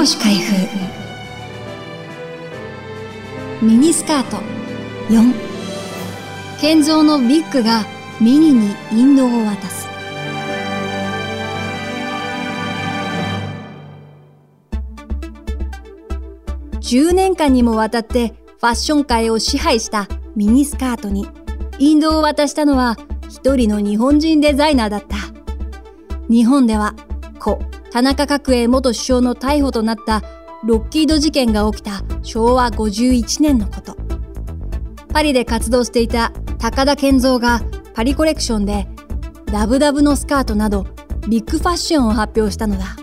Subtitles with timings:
[0.00, 0.54] 少し開封。
[3.60, 4.38] ミニスカート。
[5.10, 5.30] 4
[6.58, 7.84] 建造のビッグが
[8.18, 9.86] ミニに引導を渡す。
[16.80, 18.28] 10年間にもわたって
[18.58, 21.28] ファッション界を支配したミニスカートに
[21.78, 22.96] 引導を渡したのは
[23.28, 25.16] 一人の日本人デザイナーだった。
[26.30, 26.94] 日本では
[27.92, 30.22] 田中角栄元首相の逮捕となった
[30.62, 33.96] ロッキード事件が起きた昭和51年のこと。
[35.12, 37.60] パリで活動していた高田健三が
[37.94, 38.86] パリコレクションで
[39.46, 40.86] ダブダブのスカートなど
[41.28, 42.96] ビッグファッションを発表したのだ。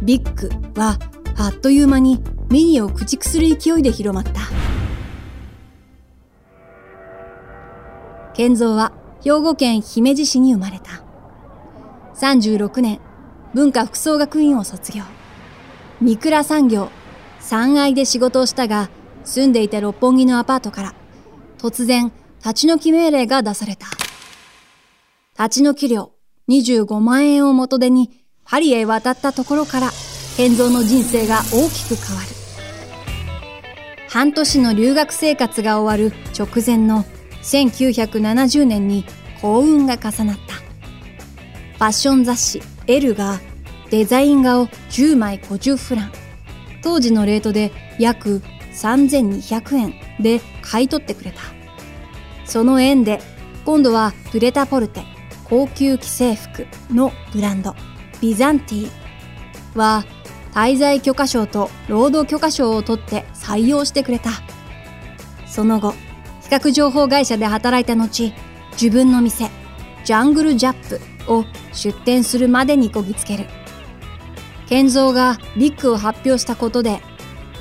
[0.00, 0.48] ビッグ
[0.80, 0.98] は
[1.36, 4.40] あっという間にミニを駆逐する勢いで広まった。
[8.32, 11.02] 健三は兵庫県姫路市に生まれた。
[12.14, 13.00] 36年、
[13.58, 15.02] 文化服装学院を卒業。
[16.00, 16.90] 三倉産業、
[17.40, 18.88] 三愛で仕事をしたが、
[19.24, 20.94] 住んでいた六本木のアパートから、
[21.58, 23.88] 突然、立ち退き命令が出された。
[25.42, 26.12] 立ち退き料
[26.48, 29.90] 25万円を元手に、パリへ渡ったところから、
[30.36, 32.28] 健三の人生が大きく変わる。
[34.08, 37.04] 半年の留学生活が終わる直前の
[37.42, 39.04] 1970年に
[39.42, 40.54] 幸運が重なった。
[40.54, 43.38] ファッション雑誌 L が
[43.90, 46.12] デザイン画を10枚50フラン。
[46.82, 51.40] 当時のレートで約3200円で買い取ってくれた。
[52.44, 53.20] その縁で
[53.64, 55.02] 今度はプレタポルテ
[55.44, 57.74] 高級既製服のブランド
[58.20, 58.90] ビザンティ
[59.74, 60.04] は
[60.52, 64.30] 滞在許可証と労働許可証を取って採用してくれた。
[65.46, 65.92] その後、
[66.42, 68.32] 比較情報会社で働いた後、
[68.72, 69.50] 自分の店、
[70.04, 73.44] ジャングルジャップを出店するまでにこぎつける。
[74.68, 77.00] 健三がビッグを発表したことで、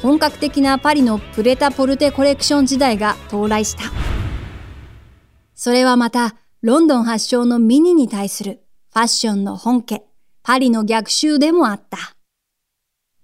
[0.02, 3.84] 本格的なパリのプレタポルテコレクション時代が到来した。
[5.56, 8.62] それはまた、ロンドン発祥のミニに対する
[8.94, 10.04] ファッションの本家、
[10.44, 11.98] パリの逆襲でもあった。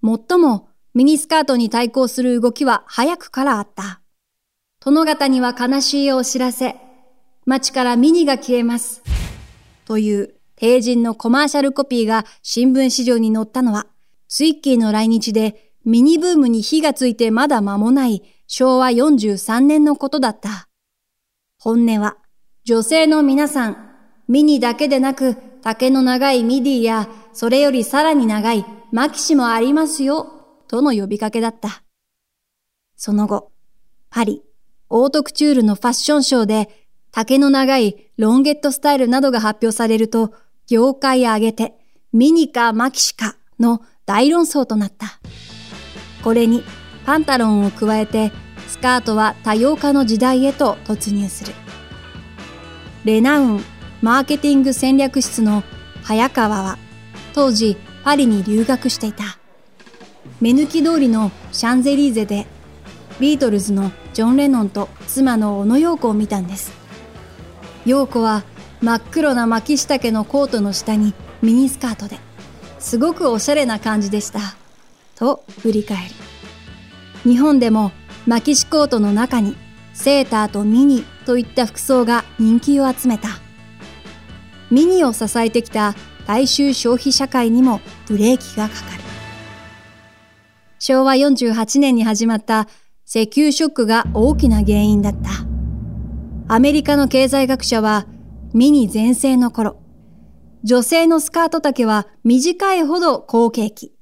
[0.01, 3.99] もっとも、ミニスカートに対抗する動きは早くからあった。
[4.79, 6.75] 殿方には悲しいお知らせ。
[7.45, 9.01] 街からミニが消えます。
[9.85, 13.85] という帝人のコマーシャルコピーが新聞市場に載ったのは、
[14.29, 20.69] ツイッキーの来日でミニブームに火がついてまだ間もない昭和43年のことだった。
[21.59, 22.15] 本音は、
[22.63, 23.89] 女性の皆さん、
[24.29, 30.27] ミニだけでなく、丈の長いミディや、それよりさらに長いマキシもありますよ、
[30.69, 31.83] との呼びかけだった。
[32.95, 33.51] その後、
[34.09, 34.43] パリ、
[34.89, 40.33] オートクチュールのファッションショーで、丈の長いロンゲットスタイルなどが発表されると、
[40.67, 41.73] 業界挙げて、
[42.13, 45.19] ミニかマキシかの大論争となった。
[46.23, 46.63] これに、
[47.05, 48.31] パンタロンを加えて、
[48.67, 51.53] スカートは多様化の時代へと突入する。
[53.03, 53.63] レナウン
[54.01, 55.63] マーケティング戦略室の
[56.03, 56.77] 早川は、
[57.33, 59.37] 当時パリに留学していた。
[60.39, 62.47] 目抜き通りのシャンゼリーゼで
[63.19, 66.73] ビートルズのジョン・レノンと妻の小野陽子を見たんです。
[67.85, 68.43] 陽子は
[68.83, 72.17] 真っ黒な巻き下丈のコートの下にミニスカートで、
[72.79, 74.57] すごくおしゃれな感じでした。
[75.15, 76.13] と振り返る。
[77.23, 77.93] 日本でも
[78.27, 79.55] 巻きシコートの中に
[79.93, 83.29] セーターとミニといった服装が人気を集めた。
[84.69, 85.95] ミニを支えてきた
[86.27, 89.01] 大衆消費社会にもブレーキがかかる。
[90.77, 92.67] 昭和48年に始まった
[93.07, 95.29] 石油ショックが大きな原因だった。
[96.53, 98.07] アメリカの経済学者は、
[98.53, 99.77] ミニ全盛の頃、
[100.63, 103.93] 女性のスカート丈は短いほど好景気、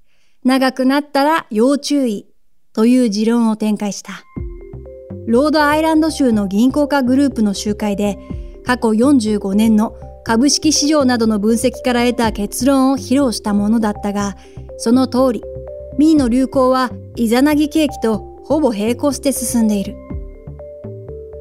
[0.43, 2.27] 長くなったら要注意
[2.73, 4.23] という持論を展開した。
[5.25, 8.17] ロードアイランド州の銀行家グループの集会で、
[8.65, 9.95] 過去45年の
[10.25, 14.35] 株式市場などの分析から得た結論を披露したものだったが、
[14.77, 15.43] その通り、
[15.97, 19.95] ミニの流行はイザナギ景気とほぼ並行して進んでいる。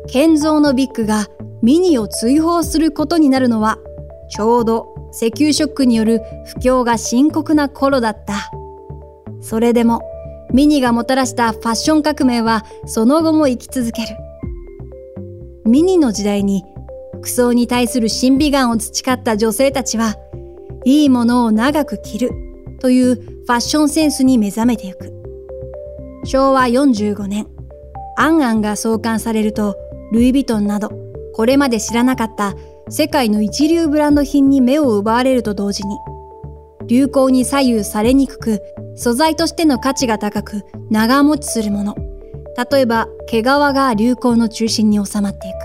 [0.07, 1.27] 建造のビッグが
[1.63, 3.79] ミニを追放することになるのは、
[4.31, 8.51] ちょうど石油ショックによる不況が深刻な頃だった。
[9.41, 10.03] それでも、
[10.53, 14.09] ミニがもたらしたファッション革命はその後も生き続ける。
[15.65, 16.65] ミニの時代に
[17.21, 20.17] 服装に対する審美眼を培った女性たちは、
[20.85, 22.31] いいものを長く着る
[22.81, 25.13] というファッションセンスに目覚めてゆく。
[26.25, 27.47] 昭和45年、
[28.17, 29.77] アンアンが創刊されると、
[30.13, 30.91] ルイ・ヴィトンなど、
[31.35, 32.55] これまで知らなかった
[32.89, 35.97] 世界の一流ブランド品に目を奪われると同時に、
[36.87, 38.61] 流行に左右されにくく、
[38.97, 41.97] 素材としての価値が高く長持ちするもの。
[42.71, 45.57] 例えば、毛皮が流行の中心に収まっていく。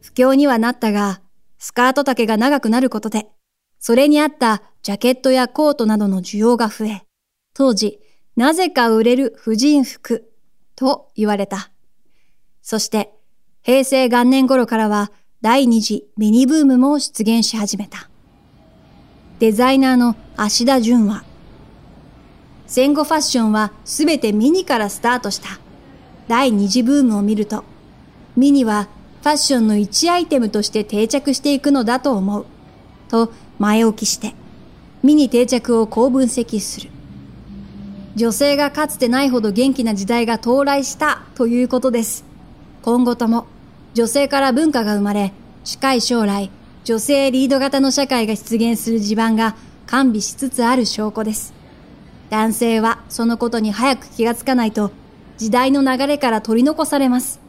[0.00, 1.20] 不況にはなったが、
[1.58, 3.28] スカート丈が長くなることで、
[3.78, 7.02] それに合ったジャケットやコートなどの需要が増え、
[7.54, 8.00] 当時、
[8.36, 10.32] なぜか売れる婦人服
[10.74, 11.70] と言われた。
[12.62, 13.14] そして、
[13.62, 18.08] 平成元年頃からは第二次ミニブームも出現し始めた。
[19.38, 21.24] デザイナーの芦田淳は、
[22.66, 25.60] 戦後ファッションはすべてミニからスタートした。
[26.26, 27.64] 第二次ブームを見ると、
[28.36, 28.88] ミニは
[29.22, 32.46] ファッションの一アイテムとして定着していくのだと思う。
[33.08, 34.34] と前置きして、
[35.04, 36.90] ミニ定着をこう分析する。
[38.16, 42.31] 女性がかつてないほど元気な時代が到来したということです。
[42.82, 43.46] 今後とも
[43.94, 45.32] 女性から文化が生まれ、
[45.62, 46.50] 近い将来、
[46.82, 49.54] 女性リード型の社会が出現する地盤が
[49.86, 51.54] 完備しつつある証拠です。
[52.28, 54.90] 男性はそのことに早く気がつかないと
[55.36, 57.40] 時代の流れから取り残されます。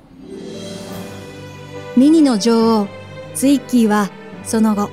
[1.97, 2.87] ミニの女王、
[3.33, 4.11] ツイッキーは
[4.43, 4.91] その後、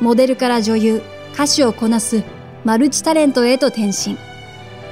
[0.00, 1.02] モデルから女優、
[1.34, 2.22] 歌手をこなす
[2.64, 4.16] マルチタレントへと転身。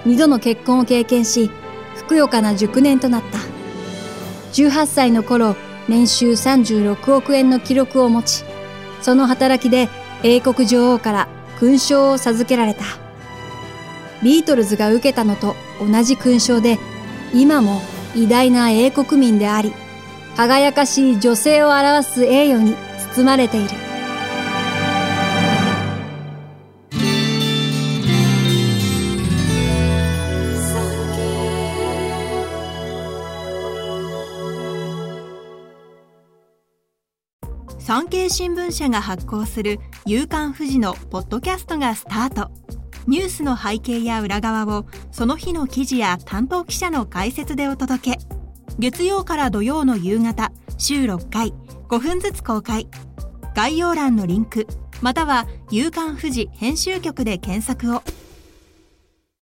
[0.04, 1.50] 二度の結婚を経験し、
[1.94, 3.61] ふくよかな熟年となった。
[4.52, 5.56] 18歳の頃、
[5.88, 8.44] 年収36億円の記録を持ち、
[9.00, 9.88] その働きで
[10.22, 11.28] 英国女王から
[11.58, 12.84] 勲章を授けられた。
[14.22, 16.78] ビートルズが受けたのと同じ勲章で、
[17.34, 17.80] 今も
[18.14, 19.72] 偉大な英国民であり、
[20.36, 22.74] 輝かしい女性を表す栄誉に
[23.14, 23.91] 包まれている。
[37.94, 42.50] 産経新聞社が発行する「夕刊富士」のポッドキャストがスタート。
[43.06, 48.18] ニュースの背景や裏側をその日の記事や担当記者の解説でお届け。
[48.78, 51.52] 月曜から土曜の夕方週6回
[51.90, 52.88] 5分ずつ公開。
[53.54, 54.66] 概要欄のリンク
[55.02, 58.02] または「夕刊富士」編集局で検索を。